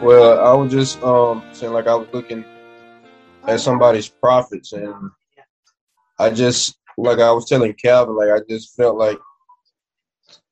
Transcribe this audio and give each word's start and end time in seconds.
Well, 0.00 0.38
I 0.46 0.54
was 0.54 0.70
just 0.70 1.02
um 1.02 1.42
saying 1.52 1.72
like 1.72 1.88
I 1.88 1.94
was 1.96 2.06
looking 2.12 2.44
at 3.48 3.58
somebody's 3.58 4.08
profits 4.08 4.72
and 4.72 5.10
I 6.20 6.30
just 6.30 6.78
like 6.96 7.18
I 7.18 7.32
was 7.32 7.48
telling 7.48 7.74
Calvin, 7.74 8.16
like 8.16 8.30
I 8.30 8.40
just 8.48 8.76
felt 8.76 8.96
like 8.96 9.18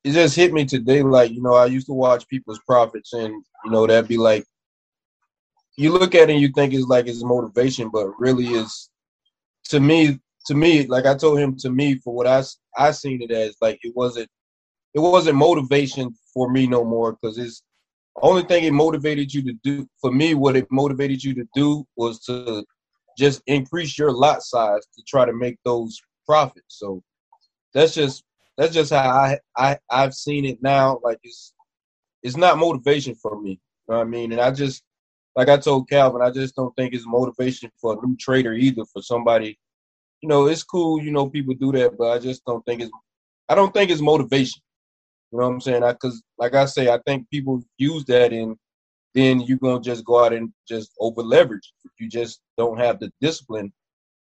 it 0.03 0.13
just 0.13 0.35
hit 0.35 0.53
me 0.53 0.65
today. 0.65 1.03
Like, 1.03 1.31
you 1.31 1.43
know, 1.43 1.55
I 1.55 1.67
used 1.67 1.87
to 1.87 1.93
watch 1.93 2.27
people's 2.27 2.61
profits 2.67 3.13
and 3.13 3.45
you 3.65 3.71
know, 3.71 3.87
that'd 3.87 4.09
be 4.09 4.17
like 4.17 4.45
you 5.77 5.93
look 5.93 6.17
at 6.17 6.29
it 6.29 6.33
and 6.33 6.41
you 6.41 6.49
think 6.49 6.75
it's 6.75 6.89
like 6.89 7.07
it's 7.07 7.23
motivation, 7.23 7.89
but 7.89 8.19
really 8.19 8.49
is 8.49 8.91
to 9.69 9.79
me 9.79 10.19
to 10.47 10.55
me, 10.57 10.87
like 10.87 11.07
I 11.07 11.15
told 11.15 11.39
him 11.39 11.57
to 11.59 11.71
me 11.71 12.01
for 12.01 12.13
what 12.13 12.27
I 12.27 12.43
I 12.77 12.91
seen 12.91 13.23
it 13.23 13.31
as 13.31 13.57
like 13.61 13.79
it 13.85 13.95
wasn't 13.95 14.29
it 14.93 14.99
wasn't 14.99 15.37
motivation 15.37 16.17
for 16.35 16.51
me 16.51 16.67
no 16.67 16.85
more 16.85 17.13
because 17.13 17.39
it's 17.39 17.63
only 18.23 18.43
thing 18.43 18.65
it 18.65 18.73
motivated 18.73 19.33
you 19.33 19.43
to 19.43 19.53
do 19.63 19.89
for 20.01 20.11
me 20.11 20.35
what 20.35 20.57
it 20.57 20.67
motivated 20.71 21.23
you 21.23 21.35
to 21.35 21.47
do 21.55 21.85
was 21.97 22.21
to 22.21 22.65
just 23.19 23.43
increase 23.47 23.99
your 23.99 24.13
lot 24.13 24.43
size 24.43 24.87
to 24.95 25.03
try 25.07 25.25
to 25.25 25.33
make 25.33 25.59
those 25.65 26.01
profits. 26.27 26.79
So 26.79 27.03
that's 27.75 27.95
just 27.95 28.25
that's 28.57 28.73
just 28.73 28.93
how 28.93 29.11
i 29.11 29.39
i 29.57 29.79
i've 29.91 30.15
seen 30.15 30.45
it 30.45 30.63
now. 30.63 31.01
Like 31.03 31.19
it's 31.23 31.53
it's 32.23 32.37
not 32.37 32.59
motivation 32.59 33.15
for 33.15 33.41
me 33.41 33.51
you 33.51 33.59
know 33.89 33.99
what 33.99 34.07
i 34.07 34.11
mean? 34.11 34.33
And 34.33 34.41
i 34.41 34.51
just 34.51 34.83
like 35.37 35.49
i 35.49 35.57
told 35.57 35.89
calvin 35.89 36.23
i 36.23 36.31
just 36.31 36.57
don't 36.57 36.75
think 36.75 36.95
it's 36.95 37.07
motivation 37.07 37.71
for 37.81 37.93
a 37.93 38.07
new 38.07 38.17
trader 38.17 38.55
either 38.55 38.85
for 38.87 39.03
somebody 39.03 39.59
you 40.23 40.29
know 40.29 40.47
it's 40.47 40.65
cool 40.65 41.01
you 41.01 41.13
know 41.13 41.29
people 41.29 41.55
do 41.55 41.71
that 41.73 41.97
but 41.97 42.11
i 42.11 42.19
just 42.19 42.45
don't 42.45 42.65
think 42.65 42.81
it's 42.81 42.91
i 43.49 43.55
don't 43.55 43.73
think 43.73 43.91
it's 43.91 44.01
motivation 44.01 44.61
you 45.37 45.43
know 45.43 45.49
what 45.49 45.55
I'm 45.55 45.61
saying? 45.61 45.83
Because, 45.83 46.23
like 46.39 46.55
I 46.55 46.65
say, 46.65 46.89
I 46.89 46.99
think 47.07 47.29
people 47.29 47.63
use 47.77 48.07
that, 48.07 48.33
and 48.33 48.57
then 49.15 49.41
you're 49.43 49.59
gonna 49.59 49.83
just 49.83 50.03
go 50.03 50.25
out 50.25 50.33
and 50.33 50.51
just 50.67 50.93
over 50.99 51.21
leverage. 51.21 51.75
You 52.01 52.09
just 52.09 52.41
don't 52.57 52.79
have 52.79 52.99
the 53.01 53.13
discipline. 53.21 53.71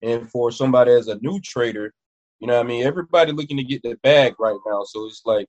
And 0.02 0.28
for 0.32 0.52
somebody 0.52 0.92
as 0.92 1.10
a 1.10 1.20
new 1.22 1.40
trader, 1.42 1.94
you 2.40 2.48
know, 2.48 2.56
what 2.56 2.66
I 2.66 2.68
mean, 2.68 2.84
everybody 2.84 3.32
looking 3.32 3.58
to 3.58 3.64
get 3.64 3.84
the 3.84 3.96
bag 4.02 4.34
right 4.40 4.58
now. 4.66 4.82
So 4.86 5.06
it's 5.06 5.22
like, 5.24 5.46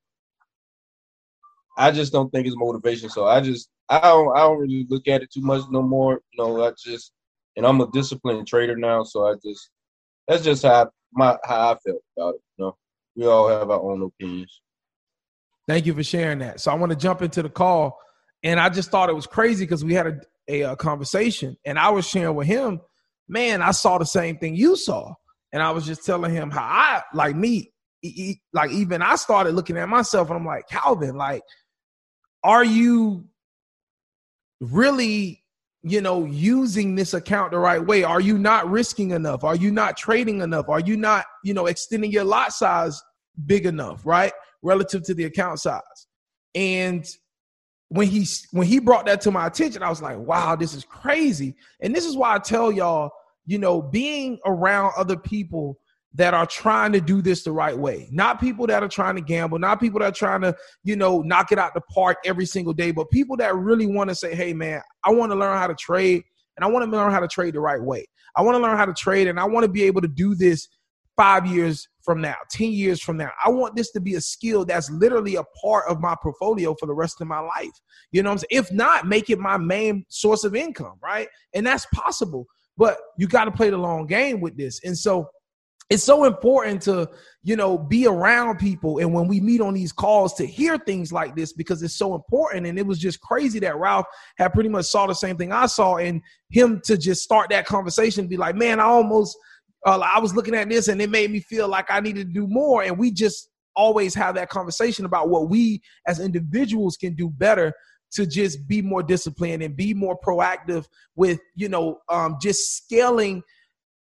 I 1.79 1.91
just 1.91 2.13
don't 2.13 2.31
think 2.31 2.47
it's 2.47 2.59
motivation. 2.59 3.09
So 3.09 3.25
I 3.25 3.41
just, 3.41 3.71
I 3.89 4.01
don't, 4.01 4.37
I 4.37 4.41
don't 4.41 4.59
really 4.59 4.87
look 4.91 5.09
at 5.09 5.23
it 5.23 5.33
too 5.33 5.41
much 5.41 5.63
no 5.71 5.81
more. 5.81 6.21
You 6.35 6.45
know, 6.45 6.63
I 6.63 6.73
just, 6.79 7.13
and 7.57 7.65
I'm 7.67 7.81
a 7.81 7.91
disciplined 7.91 8.47
trader 8.47 8.77
now. 8.77 9.03
So 9.03 9.27
I 9.27 9.35
just, 9.43 9.71
that's 10.29 10.45
just 10.45 10.63
how 10.63 10.85
I, 10.85 10.87
my 11.15 11.39
how 11.43 11.73
I 11.73 11.77
felt 11.87 12.03
about 12.19 12.35
it. 12.35 12.43
You 12.59 12.67
know, 12.67 12.77
we 13.17 13.27
all 13.27 13.49
have 13.49 13.71
our 13.71 13.81
own 13.81 14.03
opinions. 14.03 14.61
Thank 15.67 15.87
you 15.87 15.95
for 15.95 16.03
sharing 16.03 16.41
that. 16.41 16.61
So 16.61 16.71
I 16.71 16.75
want 16.75 16.91
to 16.91 16.97
jump 16.97 17.23
into 17.23 17.43
the 17.43 17.49
call, 17.49 17.99
and 18.43 18.61
I 18.61 18.69
just 18.69 18.91
thought 18.91 19.09
it 19.09 19.15
was 19.15 19.27
crazy 19.27 19.65
because 19.65 19.85
we 19.85 19.95
had 19.95 20.07
a, 20.07 20.21
a, 20.49 20.61
a, 20.73 20.77
conversation, 20.77 21.57
and 21.65 21.79
I 21.79 21.89
was 21.89 22.07
sharing 22.07 22.35
with 22.35 22.47
him, 22.47 22.81
man, 23.29 23.63
I 23.63 23.71
saw 23.71 23.97
the 23.97 24.05
same 24.05 24.37
thing 24.37 24.55
you 24.55 24.77
saw, 24.77 25.15
and 25.53 25.63
I 25.63 25.71
was 25.71 25.87
just 25.87 26.05
telling 26.05 26.33
him 26.33 26.51
how 26.51 26.63
I 26.63 27.03
like 27.15 27.35
me, 27.35 27.73
like 28.53 28.71
even 28.71 29.01
I 29.01 29.17
started 29.17 29.55
looking 29.55 29.79
at 29.79 29.89
myself, 29.89 30.29
and 30.29 30.39
I'm 30.39 30.45
like, 30.45 30.69
Calvin, 30.69 31.17
like, 31.17 31.43
are 32.43 32.65
you 32.65 33.25
really? 34.61 35.41
You 35.87 36.01
know, 36.01 36.25
using 36.25 36.95
this 36.95 37.13
account 37.13 37.53
the 37.53 37.59
right 37.59 37.85
way? 37.85 38.05
Are 38.05 38.21
you 38.21 38.39
not 38.39 38.71
risking 38.71 39.11
enough? 39.11 39.45
Are 39.45 39.55
you 39.55 39.71
not 39.71 39.99
trading 39.99 40.41
enough? 40.41 40.71
Are 40.71 40.81
you 40.81 40.97
not, 40.97 41.27
you 41.45 41.53
know, 41.53 41.67
extending 41.67 42.11
your 42.11 42.25
lot 42.25 42.55
size 42.55 43.03
big 43.45 43.67
enough, 43.67 44.07
right? 44.07 44.33
Relative 44.65 45.03
to 45.05 45.15
the 45.15 45.25
account 45.25 45.61
size. 45.61 45.83
And 46.55 47.07
when 47.89 48.09
he 48.09 48.27
when 48.51 48.67
he 48.67 48.81
brought 48.81 49.07
that 49.07 49.21
to 49.23 49.31
my 49.31 49.47
attention, 49.47 49.83
I 49.83 49.89
was 49.89 50.03
like, 50.03 50.19
wow, 50.19 50.57
this 50.57 50.75
is 50.75 50.85
crazy. 50.85 51.55
And 51.81 51.95
this 51.95 52.05
is 52.05 52.17
why 52.17 52.35
I 52.35 52.39
tell 52.39 52.73
y'all, 52.73 53.11
you 53.47 53.59
know, 53.59 53.81
being 53.81 54.39
around 54.45 54.93
other 54.97 55.17
people 55.17 55.79
that 56.15 56.33
are 56.33 56.47
trying 56.47 56.93
to 56.93 57.01
do 57.01 57.21
this 57.21 57.43
the 57.43 57.53
right 57.53 57.77
way. 57.77 58.09
Not 58.13 58.41
people 58.41 58.67
that 58.69 58.83
are 58.83 58.89
trying 58.89 59.17
to 59.17 59.21
gamble, 59.21 59.59
not 59.59 59.81
people 59.81 59.99
that 59.99 60.07
are 60.07 60.13
trying 60.13 60.43
to, 60.43 60.57
you 60.85 60.97
know, 60.97 61.23
knock 61.23 61.51
it 61.51 61.59
out 61.59 61.75
the 61.75 61.81
park 61.93 62.19
every 62.25 62.47
single 62.47 62.73
day, 62.73 62.93
but 62.93 63.11
people 63.11 63.37
that 63.39 63.55
really 63.57 63.87
want 63.87 64.11
to 64.11 64.15
say, 64.15 64.35
hey, 64.35 64.53
man, 64.53 64.81
I 65.05 65.11
want 65.11 65.33
to 65.33 65.37
learn 65.37 65.59
how 65.59 65.67
to 65.67 65.75
trade 65.75 66.23
and 66.57 66.65
I 66.65 66.69
want 66.69 66.85
to 66.85 66.91
learn 66.91 67.11
how 67.11 67.19
to 67.19 67.27
trade 67.27 67.55
the 67.55 67.61
right 67.61 67.83
way. 67.83 68.07
I 68.37 68.43
want 68.43 68.55
to 68.55 68.61
learn 68.61 68.77
how 68.77 68.87
to 68.87 68.95
trade 68.95 69.27
and 69.27 69.41
I 69.41 69.45
want 69.45 69.65
to 69.65 69.69
be 69.69 69.83
able 69.85 70.03
to 70.03 70.09
do 70.09 70.37
this 70.37 70.69
five 71.17 71.47
years 71.47 71.89
from 72.05 72.21
now, 72.21 72.37
10 72.51 72.71
years 72.71 73.01
from 73.01 73.17
now. 73.17 73.31
I 73.45 73.49
want 73.49 73.75
this 73.75 73.91
to 73.93 74.01
be 74.01 74.15
a 74.15 74.21
skill 74.21 74.65
that's 74.65 74.91
literally 74.91 75.37
a 75.37 75.45
part 75.63 75.87
of 75.89 76.01
my 76.01 76.15
portfolio 76.23 76.75
for 76.79 76.87
the 76.87 76.95
rest 76.95 77.21
of 77.21 77.27
my 77.27 77.41
life. 77.41 77.73
You 78.13 78.23
know 78.23 78.31
I'm 78.31 78.39
saying? 78.39 78.49
If 78.51 78.73
not, 78.73 79.07
make 79.07 79.31
it 79.31 79.39
my 79.39 79.57
main 79.57 80.05
source 80.09 80.45
of 80.45 80.55
income, 80.55 80.99
right? 81.03 81.29
And 81.55 81.67
that's 81.67 81.87
possible. 81.95 82.47
But 82.77 82.99
you 83.19 83.27
got 83.27 83.47
to 83.47 83.51
play 83.51 83.71
the 83.71 83.79
long 83.79 84.07
game 84.07 84.41
with 84.41 84.57
this. 84.57 84.81
And 84.85 84.97
so 84.97 85.29
it's 85.91 86.03
so 86.03 86.25
important 86.25 86.83
to, 86.83 87.09
you 87.43 87.57
know, 87.57 87.79
be 87.79 88.07
around 88.07 88.59
people 88.59 88.99
and 88.99 89.13
when 89.13 89.29
we 89.29 89.41
meet 89.41 89.61
on 89.61 89.75
these 89.75 89.93
calls 89.93 90.35
to 90.35 90.47
hear 90.47 90.79
things 90.79 91.13
like 91.13 91.37
this 91.37 91.53
because 91.53 91.83
it's 91.83 91.97
so 91.97 92.15
important. 92.15 92.67
And 92.67 92.79
it 92.79 92.87
was 92.87 92.99
just 92.99 93.21
crazy 93.21 93.61
that 93.61 93.77
Ralph 93.77 94.07
had 94.37 94.53
pretty 94.53 94.71
much 94.71 94.87
saw 94.87 95.07
the 95.07 95.15
same 95.15 95.37
thing 95.37 95.53
I 95.53 95.67
saw 95.67 95.97
and 95.97 96.21
him 96.51 96.81
to 96.85 96.97
just 96.97 97.23
start 97.23 97.51
that 97.51 97.67
conversation, 97.67 98.27
be 98.27 98.37
like, 98.37 98.57
man, 98.57 98.79
I 98.79 98.85
almost– 98.85 99.39
uh, 99.85 100.01
I 100.01 100.19
was 100.19 100.35
looking 100.35 100.55
at 100.55 100.69
this 100.69 100.89
and 100.89 101.01
it 101.01 101.11
made 101.11 101.31
me 101.31 101.41
feel 101.41 101.69
like 101.69 101.87
I 101.91 102.01
needed 102.01 102.29
to 102.29 102.33
do 102.33 102.47
more. 102.47 102.83
And 102.83 102.99
we 102.99 103.11
just 103.11 103.51
always 103.77 104.15
have 104.15 104.35
that 104.37 104.49
conversation 104.49 105.05
about 105.05 105.29
what 105.29 105.49
we 105.51 105.83
as 106.07 106.21
individuals 106.21 106.97
can 106.97 107.15
do 107.15 107.29
better 107.29 107.73
to 108.13 108.27
just 108.27 108.67
be 108.69 108.81
more 108.81 109.03
disciplined 109.03 109.63
and 109.63 109.77
be 109.77 109.93
more 109.93 110.19
proactive 110.19 110.87
with, 111.17 111.41
you 111.57 111.69
know, 111.69 111.99
um, 112.09 112.39
just 112.41 112.77
scaling 112.77 113.43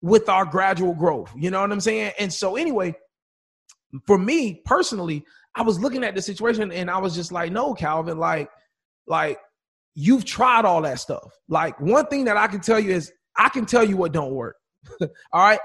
with 0.01 0.28
our 0.28 0.45
gradual 0.45 0.94
growth. 0.94 1.31
You 1.38 1.51
know 1.51 1.62
what 1.62 1.72
I'm 1.72 1.80
saying? 1.80 2.12
And 2.18 2.34
so, 2.34 2.56
anyway, 2.56 2.95
for 4.07 4.18
me 4.18 4.62
personally, 4.66 5.24
I 5.56 5.62
was 5.62 5.80
looking 5.80 6.04
at 6.04 6.16
the 6.16 6.22
situation 6.22 6.72
and 6.72 6.90
I 6.90 6.98
was 6.98 7.13
just 7.13 7.31
like, 7.31 7.51
no, 7.51 7.74
Calvin, 7.74 8.18
like, 8.18 8.50
like 9.06 9.38
you've 9.94 10.25
tried 10.25 10.66
all 10.66 10.81
that 10.81 11.00
stuff. 11.00 11.31
Like 11.48 11.80
one 11.80 12.07
thing 12.07 12.25
that 12.25 12.38
I 12.38 12.48
can 12.48 12.62
tell 12.62 12.80
you 12.80 12.92
is 12.92 13.12
I 13.38 13.50
can 13.50 13.66
tell 13.66 13.84
you 13.84 13.98
what 13.98 14.13
don't 14.13 14.34
work. 14.34 14.56
all 15.01 15.10
right. 15.44 15.60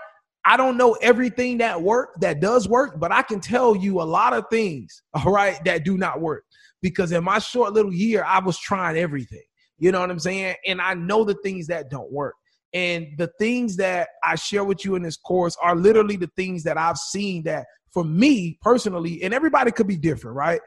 I 0.44 0.56
don't 0.56 0.76
know 0.76 0.92
everything 1.02 1.58
that 1.58 1.82
work 1.82 2.10
that 2.20 2.40
does 2.40 2.68
work, 2.68 3.00
but 3.00 3.10
I 3.10 3.22
can 3.22 3.40
tell 3.40 3.74
you 3.74 4.00
a 4.00 4.04
lot 4.04 4.32
of 4.32 4.44
things, 4.48 5.02
all 5.14 5.32
right, 5.32 5.62
that 5.64 5.84
do 5.84 5.98
not 5.98 6.20
work. 6.20 6.44
Because 6.82 7.10
in 7.10 7.24
my 7.24 7.40
short 7.40 7.72
little 7.72 7.92
year, 7.92 8.24
I 8.24 8.38
was 8.38 8.58
trying 8.58 8.96
everything. 8.96 9.42
You 9.78 9.92
know 9.92 10.00
what 10.00 10.10
I'm 10.10 10.18
saying? 10.18 10.54
And 10.66 10.80
I 10.80 10.94
know 10.94 11.24
the 11.24 11.36
things 11.42 11.66
that 11.66 11.90
don't 11.90 12.10
work. 12.12 12.34
And 12.72 13.08
the 13.16 13.30
things 13.38 13.76
that 13.76 14.08
I 14.22 14.34
share 14.36 14.64
with 14.64 14.84
you 14.84 14.94
in 14.94 15.02
this 15.02 15.16
course 15.16 15.56
are 15.62 15.74
literally 15.74 16.16
the 16.16 16.30
things 16.36 16.62
that 16.64 16.76
I've 16.76 16.98
seen 16.98 17.42
that 17.44 17.66
for 17.92 18.04
me 18.04 18.58
personally, 18.60 19.22
and 19.22 19.32
everybody 19.32 19.72
could 19.72 19.86
be 19.86 19.96
different, 19.96 20.36
right? 20.36 20.60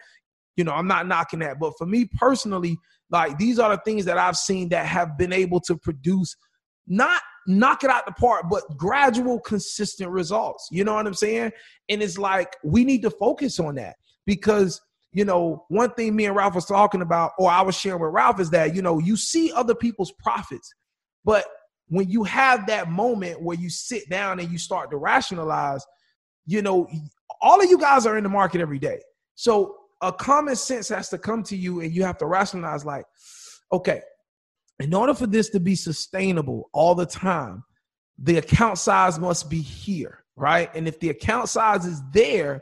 You 0.57 0.63
know, 0.63 0.73
I'm 0.73 0.87
not 0.87 1.07
knocking 1.07 1.39
that, 1.39 1.59
but 1.59 1.73
for 1.77 1.85
me 1.85 2.09
personally, 2.17 2.77
like 3.11 3.37
these 3.37 3.59
are 3.59 3.75
the 3.75 3.81
things 3.85 4.05
that 4.05 4.17
I've 4.17 4.37
seen 4.37 4.69
that 4.69 4.87
have 4.87 5.17
been 5.17 5.31
able 5.31 5.59
to 5.61 5.77
produce 5.77 6.35
not 6.89 7.21
knock 7.47 7.83
it 7.83 7.89
out 7.89 8.05
the 8.05 8.11
park, 8.11 8.45
but 8.49 8.63
gradual, 8.77 9.39
consistent 9.39 10.11
results. 10.11 10.67
You 10.71 10.83
know 10.83 10.95
what 10.95 11.07
I'm 11.07 11.13
saying? 11.13 11.51
And 11.87 12.03
it's 12.03 12.17
like 12.17 12.57
we 12.63 12.83
need 12.83 13.01
to 13.03 13.09
focus 13.09 13.59
on 13.59 13.75
that 13.75 13.95
because 14.25 14.81
you 15.11 15.25
know, 15.25 15.65
one 15.69 15.91
thing 15.95 16.15
me 16.15 16.25
and 16.25 16.35
Ralph 16.35 16.53
was 16.53 16.67
talking 16.67 17.01
about, 17.01 17.31
or 17.39 17.49
I 17.49 17.61
was 17.61 17.75
sharing 17.75 17.99
with 17.99 18.13
Ralph, 18.13 18.39
is 18.39 18.51
that 18.51 18.75
you 18.75 18.81
know 18.81 18.99
you 18.99 19.15
see 19.15 19.51
other 19.51 19.73
people's 19.73 20.11
profits, 20.11 20.71
but 21.25 21.45
when 21.89 22.07
you 22.09 22.23
have 22.23 22.67
that 22.67 22.89
moment 22.89 23.41
where 23.41 23.57
you 23.57 23.69
sit 23.69 24.07
down 24.09 24.39
and 24.39 24.51
you 24.51 24.57
start 24.57 24.91
to 24.91 24.97
rationalize, 24.97 25.83
you 26.45 26.61
know, 26.61 26.87
all 27.41 27.61
of 27.61 27.69
you 27.69 27.79
guys 27.79 28.05
are 28.05 28.17
in 28.17 28.23
the 28.23 28.29
market 28.29 28.61
every 28.61 28.79
day. 28.79 28.99
So 29.35 29.75
a 30.01 30.13
common 30.13 30.55
sense 30.55 30.87
has 30.89 31.09
to 31.09 31.17
come 31.17 31.41
to 31.43 31.57
you 31.57 31.81
and 31.81 31.91
you 31.91 32.03
have 32.03 32.19
to 32.19 32.27
rationalize 32.27 32.85
like, 32.85 33.05
okay, 33.71 34.01
in 34.79 34.93
order 34.93 35.13
for 35.13 35.27
this 35.27 35.49
to 35.49 35.59
be 35.59 35.75
sustainable 35.75 36.69
all 36.73 36.95
the 36.95 37.05
time, 37.05 37.63
the 38.17 38.37
account 38.37 38.77
size 38.77 39.19
must 39.19 39.49
be 39.49 39.61
here, 39.61 40.23
right? 40.35 40.73
And 40.75 40.87
if 40.87 40.99
the 40.99 41.09
account 41.09 41.49
size 41.49 41.85
is 41.85 42.01
there, 42.11 42.61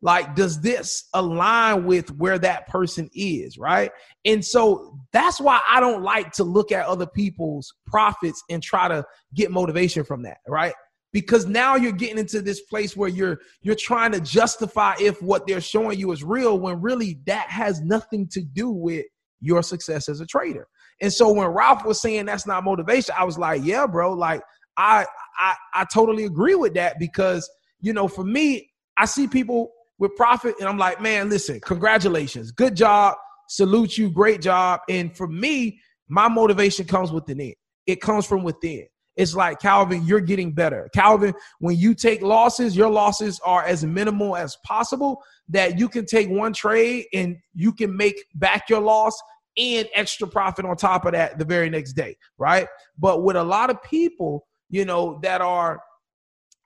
like 0.00 0.36
does 0.36 0.60
this 0.60 1.08
align 1.14 1.84
with 1.84 2.08
where 2.12 2.38
that 2.38 2.68
person 2.68 3.10
is 3.14 3.58
right 3.58 3.90
and 4.24 4.44
so 4.44 4.96
that's 5.12 5.40
why 5.40 5.60
i 5.68 5.80
don't 5.80 6.04
like 6.04 6.30
to 6.30 6.44
look 6.44 6.70
at 6.70 6.86
other 6.86 7.04
people's 7.04 7.74
profits 7.84 8.40
and 8.48 8.62
try 8.62 8.86
to 8.86 9.04
get 9.34 9.50
motivation 9.50 10.04
from 10.04 10.22
that 10.22 10.36
right 10.46 10.74
because 11.12 11.46
now 11.46 11.74
you're 11.74 11.92
getting 11.92 12.18
into 12.18 12.40
this 12.40 12.60
place 12.62 12.96
where 12.96 13.08
you're 13.08 13.40
you're 13.62 13.74
trying 13.74 14.12
to 14.12 14.20
justify 14.20 14.94
if 15.00 15.20
what 15.22 15.46
they're 15.46 15.60
showing 15.60 15.98
you 15.98 16.12
is 16.12 16.22
real 16.22 16.58
when 16.58 16.80
really 16.80 17.18
that 17.26 17.48
has 17.48 17.80
nothing 17.80 18.28
to 18.28 18.40
do 18.40 18.70
with 18.70 19.04
your 19.40 19.62
success 19.62 20.08
as 20.08 20.20
a 20.20 20.26
trader. 20.26 20.66
And 21.00 21.12
so 21.12 21.32
when 21.32 21.46
Ralph 21.48 21.84
was 21.84 22.00
saying 22.00 22.26
that's 22.26 22.46
not 22.46 22.64
motivation, 22.64 23.14
I 23.16 23.24
was 23.24 23.38
like, 23.38 23.62
yeah, 23.64 23.86
bro, 23.86 24.12
like 24.12 24.42
I 24.76 25.06
I 25.38 25.54
I 25.74 25.84
totally 25.92 26.24
agree 26.24 26.54
with 26.54 26.74
that 26.74 26.98
because 26.98 27.48
you 27.80 27.92
know, 27.92 28.08
for 28.08 28.24
me, 28.24 28.70
I 28.96 29.04
see 29.04 29.28
people 29.28 29.70
with 29.98 30.14
profit 30.16 30.56
and 30.58 30.68
I'm 30.68 30.78
like, 30.78 31.00
man, 31.00 31.28
listen, 31.28 31.60
congratulations. 31.60 32.50
Good 32.50 32.76
job. 32.76 33.16
Salute 33.48 33.96
you. 33.96 34.10
Great 34.10 34.42
job. 34.42 34.80
And 34.88 35.16
for 35.16 35.28
me, 35.28 35.80
my 36.08 36.28
motivation 36.28 36.86
comes 36.86 37.12
within 37.12 37.40
it. 37.40 37.56
It 37.86 38.00
comes 38.00 38.26
from 38.26 38.42
within 38.42 38.86
it's 39.18 39.34
like 39.34 39.58
Calvin, 39.58 40.06
you're 40.06 40.20
getting 40.20 40.52
better. 40.52 40.88
Calvin, 40.94 41.34
when 41.58 41.76
you 41.76 41.92
take 41.92 42.22
losses, 42.22 42.76
your 42.76 42.88
losses 42.88 43.40
are 43.44 43.64
as 43.64 43.84
minimal 43.84 44.36
as 44.36 44.56
possible 44.64 45.20
that 45.48 45.76
you 45.76 45.88
can 45.88 46.06
take 46.06 46.28
one 46.30 46.52
trade 46.52 47.06
and 47.12 47.36
you 47.52 47.72
can 47.72 47.96
make 47.96 48.24
back 48.36 48.70
your 48.70 48.80
loss 48.80 49.20
and 49.58 49.88
extra 49.94 50.26
profit 50.26 50.64
on 50.64 50.76
top 50.76 51.04
of 51.04 51.12
that 51.12 51.38
the 51.38 51.44
very 51.44 51.68
next 51.68 51.94
day, 51.94 52.16
right? 52.38 52.68
But 52.98 53.22
with 53.24 53.36
a 53.36 53.42
lot 53.42 53.70
of 53.70 53.82
people, 53.82 54.46
you 54.70 54.84
know, 54.84 55.18
that 55.22 55.40
are 55.40 55.80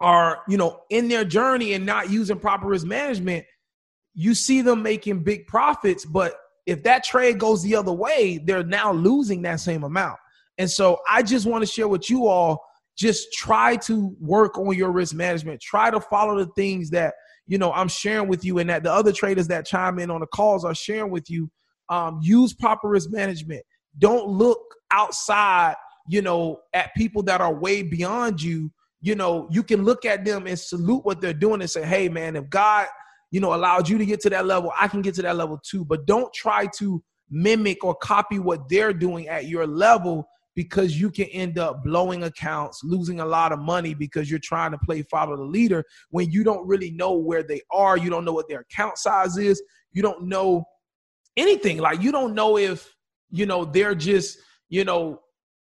are, 0.00 0.42
you 0.48 0.56
know, 0.56 0.80
in 0.90 1.08
their 1.08 1.24
journey 1.24 1.74
and 1.74 1.86
not 1.86 2.10
using 2.10 2.38
proper 2.38 2.66
risk 2.66 2.86
management, 2.86 3.44
you 4.14 4.34
see 4.34 4.60
them 4.60 4.82
making 4.82 5.22
big 5.22 5.46
profits, 5.46 6.04
but 6.04 6.34
if 6.66 6.82
that 6.82 7.04
trade 7.04 7.38
goes 7.38 7.62
the 7.62 7.76
other 7.76 7.92
way, 7.92 8.38
they're 8.44 8.64
now 8.64 8.92
losing 8.92 9.42
that 9.42 9.60
same 9.60 9.84
amount. 9.84 10.18
And 10.58 10.70
so 10.70 10.98
I 11.08 11.22
just 11.22 11.46
want 11.46 11.62
to 11.62 11.70
share 11.70 11.88
with 11.88 12.10
you 12.10 12.26
all 12.26 12.62
just 12.96 13.32
try 13.32 13.76
to 13.76 14.14
work 14.20 14.58
on 14.58 14.76
your 14.76 14.90
risk 14.90 15.14
management. 15.14 15.60
Try 15.60 15.90
to 15.90 16.00
follow 16.00 16.36
the 16.36 16.50
things 16.52 16.90
that, 16.90 17.14
you 17.46 17.58
know, 17.58 17.72
I'm 17.72 17.88
sharing 17.88 18.28
with 18.28 18.44
you 18.44 18.58
and 18.58 18.68
that 18.70 18.82
the 18.82 18.92
other 18.92 19.12
traders 19.12 19.48
that 19.48 19.66
chime 19.66 19.98
in 19.98 20.10
on 20.10 20.20
the 20.20 20.26
calls 20.26 20.64
are 20.64 20.74
sharing 20.74 21.10
with 21.10 21.30
you. 21.30 21.50
Um, 21.88 22.20
use 22.22 22.54
proper 22.54 22.88
risk 22.88 23.10
management. 23.10 23.62
Don't 23.98 24.28
look 24.28 24.60
outside, 24.92 25.74
you 26.08 26.22
know, 26.22 26.60
at 26.72 26.94
people 26.96 27.22
that 27.24 27.40
are 27.40 27.54
way 27.54 27.82
beyond 27.82 28.40
you. 28.40 28.70
You 29.00 29.16
know, 29.16 29.48
you 29.50 29.62
can 29.62 29.84
look 29.84 30.04
at 30.04 30.24
them 30.24 30.46
and 30.46 30.58
salute 30.58 31.04
what 31.04 31.20
they're 31.20 31.32
doing 31.34 31.60
and 31.60 31.68
say, 31.68 31.84
hey, 31.84 32.08
man, 32.08 32.36
if 32.36 32.48
God, 32.48 32.86
you 33.30 33.40
know, 33.40 33.54
allowed 33.54 33.88
you 33.88 33.98
to 33.98 34.06
get 34.06 34.20
to 34.20 34.30
that 34.30 34.46
level, 34.46 34.72
I 34.78 34.88
can 34.88 35.02
get 35.02 35.14
to 35.16 35.22
that 35.22 35.36
level 35.36 35.60
too. 35.62 35.84
But 35.84 36.06
don't 36.06 36.32
try 36.32 36.66
to 36.78 37.02
mimic 37.30 37.82
or 37.82 37.94
copy 37.96 38.38
what 38.38 38.68
they're 38.68 38.92
doing 38.92 39.26
at 39.28 39.46
your 39.46 39.66
level 39.66 40.28
because 40.54 41.00
you 41.00 41.10
can 41.10 41.26
end 41.26 41.58
up 41.58 41.82
blowing 41.82 42.24
accounts, 42.24 42.82
losing 42.84 43.20
a 43.20 43.26
lot 43.26 43.52
of 43.52 43.58
money 43.58 43.94
because 43.94 44.30
you're 44.30 44.38
trying 44.38 44.70
to 44.70 44.78
play 44.78 45.02
follow 45.02 45.36
the 45.36 45.42
leader 45.42 45.84
when 46.10 46.30
you 46.30 46.44
don't 46.44 46.66
really 46.66 46.90
know 46.90 47.14
where 47.14 47.42
they 47.42 47.60
are. 47.70 47.96
You 47.96 48.10
don't 48.10 48.24
know 48.24 48.32
what 48.32 48.48
their 48.48 48.60
account 48.60 48.98
size 48.98 49.38
is. 49.38 49.62
You 49.92 50.02
don't 50.02 50.24
know 50.24 50.64
anything. 51.36 51.78
Like 51.78 52.02
you 52.02 52.12
don't 52.12 52.34
know 52.34 52.58
if, 52.58 52.94
you 53.30 53.46
know, 53.46 53.64
they're 53.64 53.94
just, 53.94 54.38
you 54.68 54.84
know, 54.84 55.20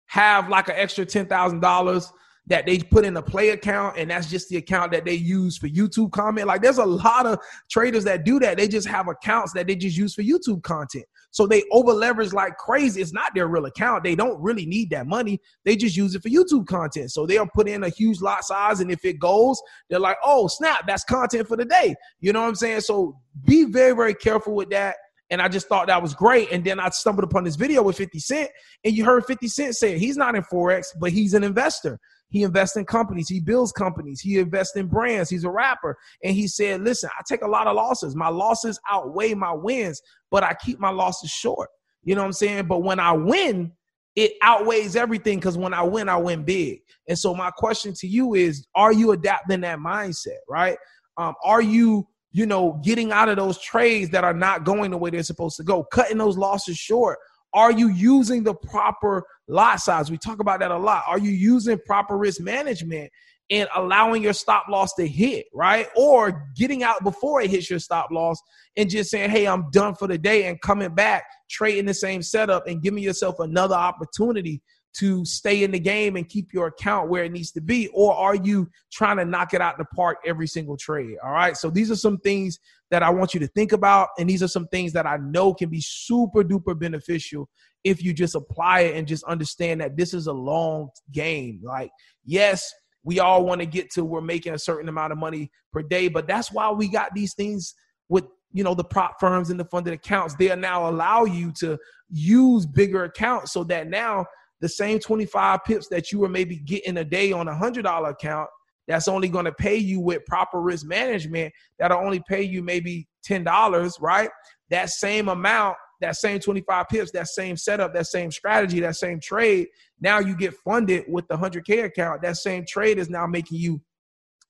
have 0.07 0.49
like 0.49 0.69
an 0.69 0.75
extra 0.77 1.05
$10,000 1.05 2.11
that 2.49 2.65
they 2.65 2.79
put 2.79 3.05
in 3.05 3.15
a 3.15 3.21
play 3.21 3.49
account 3.49 3.95
and 3.97 4.09
that's 4.09 4.27
just 4.27 4.49
the 4.49 4.57
account 4.57 4.91
that 4.91 5.05
they 5.05 5.13
use 5.13 5.57
for 5.57 5.67
YouTube 5.67 6.11
comment. 6.11 6.47
Like 6.47 6.63
there's 6.63 6.79
a 6.79 6.85
lot 6.85 7.27
of 7.27 7.37
traders 7.69 8.03
that 8.05 8.25
do 8.25 8.39
that. 8.39 8.57
They 8.57 8.67
just 8.67 8.87
have 8.87 9.07
accounts 9.07 9.53
that 9.53 9.67
they 9.67 9.75
just 9.75 9.95
use 9.95 10.15
for 10.15 10.23
YouTube 10.23 10.63
content. 10.63 11.05
So 11.31 11.45
they 11.45 11.63
over 11.71 11.93
leverage 11.93 12.33
like 12.33 12.57
crazy. 12.57 13.01
It's 13.01 13.13
not 13.13 13.35
their 13.35 13.47
real 13.47 13.65
account. 13.65 14.03
They 14.03 14.15
don't 14.15 14.41
really 14.41 14.65
need 14.65 14.89
that 14.89 15.05
money. 15.05 15.39
They 15.63 15.75
just 15.75 15.95
use 15.95 16.15
it 16.15 16.23
for 16.23 16.29
YouTube 16.29 16.65
content. 16.65 17.11
So 17.11 17.27
they'll 17.27 17.47
put 17.53 17.69
in 17.69 17.83
a 17.83 17.89
huge 17.89 18.19
lot 18.19 18.43
size. 18.43 18.79
And 18.79 18.89
if 18.89 19.05
it 19.05 19.19
goes, 19.19 19.61
they're 19.89 19.99
like, 19.99 20.17
oh, 20.23 20.47
snap, 20.47 20.87
that's 20.87 21.03
content 21.03 21.47
for 21.47 21.55
the 21.55 21.65
day. 21.65 21.95
You 22.19 22.33
know 22.33 22.41
what 22.41 22.47
I'm 22.47 22.55
saying? 22.55 22.81
So 22.81 23.15
be 23.45 23.65
very, 23.65 23.95
very 23.95 24.15
careful 24.15 24.55
with 24.55 24.71
that. 24.71 24.95
And 25.29 25.41
I 25.41 25.47
just 25.47 25.67
thought 25.67 25.87
that 25.87 26.01
was 26.01 26.13
great. 26.13 26.51
And 26.51 26.63
then 26.63 26.79
I 26.79 26.89
stumbled 26.89 27.23
upon 27.23 27.43
this 27.43 27.55
video 27.55 27.83
with 27.83 27.97
50 27.97 28.19
Cent, 28.19 28.49
and 28.83 28.95
you 28.95 29.05
heard 29.05 29.25
50 29.25 29.47
Cent 29.47 29.75
say 29.75 29.97
he's 29.97 30.17
not 30.17 30.35
in 30.35 30.43
Forex, 30.43 30.87
but 30.99 31.11
he's 31.11 31.33
an 31.33 31.43
investor. 31.43 31.99
He 32.29 32.43
invests 32.43 32.77
in 32.77 32.85
companies. 32.85 33.27
He 33.27 33.39
builds 33.39 33.71
companies. 33.71 34.21
He 34.21 34.37
invests 34.37 34.75
in 34.75 34.87
brands. 34.87 35.29
He's 35.29 35.43
a 35.43 35.49
rapper. 35.49 35.97
And 36.23 36.35
he 36.35 36.47
said, 36.47 36.81
listen, 36.81 37.09
I 37.17 37.23
take 37.27 37.41
a 37.41 37.47
lot 37.47 37.67
of 37.67 37.75
losses. 37.75 38.15
My 38.15 38.29
losses 38.29 38.79
outweigh 38.89 39.33
my 39.33 39.51
wins, 39.51 40.01
but 40.29 40.43
I 40.43 40.53
keep 40.53 40.79
my 40.79 40.91
losses 40.91 41.31
short. 41.31 41.69
You 42.03 42.15
know 42.15 42.21
what 42.21 42.27
I'm 42.27 42.33
saying? 42.33 42.67
But 42.67 42.83
when 42.83 42.99
I 42.99 43.11
win, 43.13 43.71
it 44.15 44.33
outweighs 44.41 44.95
everything 44.95 45.39
because 45.39 45.57
when 45.57 45.73
I 45.73 45.81
win, 45.81 46.09
I 46.09 46.17
win 46.17 46.43
big. 46.43 46.81
And 47.07 47.17
so 47.17 47.33
my 47.33 47.51
question 47.51 47.93
to 47.95 48.07
you 48.07 48.35
is, 48.35 48.65
are 48.75 48.93
you 48.93 49.11
adapting 49.11 49.61
that 49.61 49.79
mindset, 49.79 50.39
right? 50.47 50.77
Um, 51.17 51.33
are 51.43 51.61
you, 51.61 52.07
you 52.31 52.45
know, 52.45 52.79
getting 52.83 53.11
out 53.11 53.29
of 53.29 53.37
those 53.37 53.59
trades 53.59 54.11
that 54.11 54.23
are 54.23 54.33
not 54.33 54.63
going 54.63 54.91
the 54.91 54.97
way 54.97 55.09
they're 55.09 55.23
supposed 55.23 55.57
to 55.57 55.63
go, 55.63 55.83
cutting 55.83 56.17
those 56.17 56.37
losses 56.37 56.77
short? 56.77 57.17
Are 57.53 57.71
you 57.71 57.89
using 57.89 58.43
the 58.43 58.53
proper 58.53 59.25
lot 59.47 59.79
size? 59.79 60.11
We 60.11 60.17
talk 60.17 60.39
about 60.39 60.59
that 60.59 60.71
a 60.71 60.77
lot. 60.77 61.03
Are 61.07 61.17
you 61.17 61.31
using 61.31 61.79
proper 61.85 62.17
risk 62.17 62.39
management 62.39 63.11
and 63.49 63.67
allowing 63.75 64.21
your 64.21 64.33
stop 64.33 64.67
loss 64.69 64.93
to 64.93 65.07
hit, 65.07 65.47
right? 65.53 65.87
Or 65.95 66.47
getting 66.55 66.83
out 66.83 67.03
before 67.03 67.41
it 67.41 67.49
hits 67.49 67.69
your 67.69 67.79
stop 67.79 68.11
loss 68.11 68.39
and 68.77 68.87
just 68.89 69.09
saying, 69.09 69.31
hey, 69.31 69.47
I'm 69.47 69.71
done 69.71 69.95
for 69.95 70.07
the 70.07 70.19
day 70.19 70.45
and 70.45 70.61
coming 70.61 70.93
back, 70.93 71.23
trading 71.49 71.85
the 71.85 71.93
same 71.95 72.21
setup 72.21 72.67
and 72.67 72.83
giving 72.83 73.01
yourself 73.01 73.39
another 73.39 73.75
opportunity 73.75 74.61
to 74.97 75.23
stay 75.23 75.63
in 75.63 75.71
the 75.71 75.79
game 75.79 76.15
and 76.15 76.27
keep 76.27 76.53
your 76.53 76.67
account 76.67 77.09
where 77.09 77.23
it 77.23 77.31
needs 77.31 77.51
to 77.51 77.61
be? 77.61 77.87
Or 77.89 78.13
are 78.13 78.35
you 78.35 78.69
trying 78.91 79.17
to 79.17 79.25
knock 79.25 79.53
it 79.53 79.61
out 79.61 79.77
the 79.77 79.85
park 79.95 80.17
every 80.25 80.47
single 80.47 80.77
trade? 80.77 81.15
All 81.23 81.31
right. 81.31 81.55
So 81.55 81.69
these 81.69 81.91
are 81.91 81.95
some 81.95 82.17
things 82.17 82.59
that 82.91 83.03
I 83.03 83.09
want 83.09 83.33
you 83.33 83.39
to 83.41 83.47
think 83.47 83.71
about. 83.71 84.09
And 84.17 84.29
these 84.29 84.41
are 84.41 84.47
some 84.47 84.67
things 84.67 84.93
that 84.93 85.05
I 85.05 85.17
know 85.17 85.53
can 85.53 85.69
be 85.69 85.81
super 85.81 86.43
duper 86.43 86.77
beneficial 86.77 87.49
if 87.83 88.03
you 88.03 88.13
just 88.13 88.35
apply 88.35 88.81
it 88.81 88.95
and 88.95 89.07
just 89.07 89.23
understand 89.25 89.81
that 89.81 89.95
this 89.95 90.13
is 90.13 90.27
a 90.27 90.33
long 90.33 90.89
game. 91.11 91.61
Like, 91.63 91.91
yes, 92.25 92.73
we 93.03 93.19
all 93.19 93.45
want 93.45 93.61
to 93.61 93.65
get 93.65 93.91
to 93.91 94.03
we're 94.03 94.21
making 94.21 94.53
a 94.53 94.59
certain 94.59 94.89
amount 94.89 95.13
of 95.13 95.17
money 95.17 95.51
per 95.71 95.81
day, 95.81 96.07
but 96.07 96.27
that's 96.27 96.51
why 96.51 96.69
we 96.71 96.89
got 96.89 97.13
these 97.13 97.33
things 97.33 97.75
with 98.09 98.25
you 98.51 98.63
know 98.63 98.73
the 98.73 98.83
prop 98.83 99.19
firms 99.19 99.51
and 99.51 99.59
the 99.59 99.65
funded 99.65 99.93
accounts 99.93 100.35
they 100.35 100.53
now 100.55 100.89
allow 100.89 101.23
you 101.23 101.51
to 101.51 101.77
use 102.09 102.65
bigger 102.65 103.03
accounts 103.03 103.53
so 103.53 103.63
that 103.63 103.87
now 103.87 104.25
the 104.61 104.69
same 104.69 104.99
25 104.99 105.59
pips 105.65 105.87
that 105.89 106.11
you 106.11 106.19
were 106.19 106.29
maybe 106.29 106.57
getting 106.57 106.97
a 106.97 107.03
day 107.03 107.31
on 107.31 107.47
a 107.47 107.55
hundred 107.55 107.83
dollar 107.83 108.09
account 108.09 108.49
that's 108.87 109.07
only 109.07 109.29
going 109.29 109.45
to 109.45 109.51
pay 109.51 109.75
you 109.75 109.99
with 109.99 110.25
proper 110.25 110.61
risk 110.61 110.85
management 110.85 111.53
that'll 111.77 111.99
only 111.99 112.21
pay 112.27 112.41
you 112.41 112.63
maybe 112.63 113.07
$10 113.27 114.01
right 114.01 114.29
that 114.69 114.89
same 114.89 115.29
amount 115.29 115.75
that 116.01 116.15
same 116.15 116.39
25 116.39 116.87
pips 116.89 117.11
that 117.11 117.27
same 117.27 117.55
setup 117.55 117.93
that 117.93 118.07
same 118.07 118.31
strategy 118.31 118.79
that 118.79 118.95
same 118.95 119.19
trade 119.19 119.67
now 120.01 120.19
you 120.19 120.35
get 120.35 120.53
funded 120.53 121.03
with 121.07 121.27
the 121.27 121.35
100k 121.35 121.85
account 121.85 122.21
that 122.21 122.37
same 122.37 122.65
trade 122.65 122.97
is 122.97 123.09
now 123.09 123.27
making 123.27 123.57
you 123.59 123.81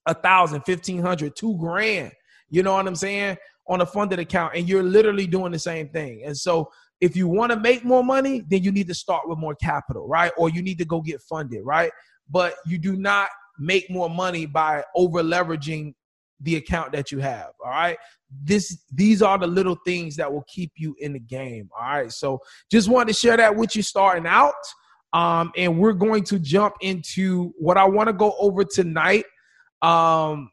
a 0.10 0.14
thousand, 0.14 0.62
fifteen 0.62 1.02
hundred, 1.02 1.36
two 1.36 1.58
grand. 1.58 2.12
You 2.50 2.64
know 2.64 2.74
what 2.74 2.88
I'm 2.88 2.96
saying? 2.96 3.38
On 3.68 3.82
a 3.82 3.86
funded 3.86 4.20
account, 4.20 4.56
and 4.56 4.68
you're 4.68 4.84
literally 4.84 5.28
doing 5.28 5.52
the 5.52 5.60
same 5.60 5.90
thing. 5.90 6.24
And 6.26 6.36
so 6.36 6.72
if 7.02 7.16
you 7.16 7.28
want 7.28 7.52
to 7.52 7.60
make 7.60 7.86
more 7.86 8.04
money, 8.04 8.44
then 8.50 8.64
you 8.64 8.72
need 8.72 8.88
to 8.88 8.94
start 8.94 9.28
with 9.28 9.38
more 9.38 9.56
capital, 9.56 10.08
right? 10.08 10.32
Or 10.38 10.50
you 10.50 10.62
need 10.62 10.78
to 10.80 10.86
go 10.86 11.02
get 11.02 11.22
funded, 11.22 11.62
right? 11.64 11.92
But 12.30 12.56
you 12.66 12.78
do 12.78 12.96
not 12.96 13.30
make 13.58 13.90
more 13.90 14.10
money 14.10 14.46
by 14.46 14.84
over 14.96 15.22
leveraging 15.22 15.94
the 16.42 16.56
account 16.56 16.92
that 16.94 17.12
you 17.12 17.20
have. 17.20 17.52
All 17.64 17.72
right. 17.72 17.98
This 18.44 18.84
these 18.94 19.22
are 19.22 19.38
the 19.38 19.48
little 19.48 19.78
things 19.86 20.16
that 20.18 20.32
will 20.32 20.46
keep 20.48 20.72
you 20.78 20.96
in 21.00 21.14
the 21.14 21.20
game. 21.20 21.70
All 21.78 21.88
right. 21.88 22.12
So 22.12 22.40
just 22.72 22.88
wanted 22.88 23.14
to 23.14 23.20
share 23.20 23.38
that 23.38 23.56
with 23.56 23.76
you 23.76 23.82
starting 23.82 24.28
out. 24.28 24.54
Um, 25.12 25.52
and 25.58 25.80
we're 25.80 25.94
going 25.94 26.24
to 26.26 26.38
jump 26.40 26.76
into 26.82 27.52
what 27.58 27.78
I 27.78 27.86
want 27.86 28.08
to 28.08 28.14
go 28.14 28.36
over 28.40 28.64
tonight. 28.64 29.26
Um, 29.82 30.52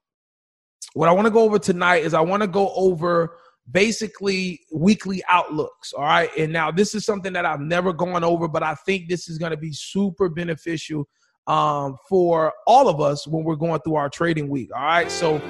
what 0.95 1.09
I 1.11 1.12
want 1.12 1.26
to 1.26 1.31
go 1.31 1.41
over 1.43 1.59
tonight 1.59 2.05
is 2.05 2.15
I 2.15 2.23
want 2.23 2.43
to 2.43 2.47
go 2.47 2.73
over 2.75 3.37
basically 3.71 4.61
weekly 4.73 5.23
outlooks. 5.29 5.93
All 5.93 6.05
right. 6.05 6.31
And 6.39 6.53
now 6.53 6.71
this 6.71 6.95
is 6.95 7.05
something 7.05 7.33
that 7.33 7.45
I've 7.45 7.61
never 7.61 7.93
gone 7.93 8.25
over, 8.25 8.49
but 8.49 8.63
I 8.63 8.75
think 8.75 9.09
this 9.09 9.29
is 9.29 9.39
going 9.39 9.51
to 9.51 9.57
be 9.57 9.73
super 9.73 10.29
beneficial 10.29 11.09
um, 11.47 11.97
for 12.09 12.53
all 12.67 12.89
of 12.89 13.01
us 13.01 13.27
when 13.27 13.45
we're 13.45 13.57
going 13.57 13.81
through 13.81 13.97
our 13.97 14.09
trading 14.09 14.49
week. 14.49 14.71
All 14.75 14.83
right. 14.83 15.11
So 15.11 15.41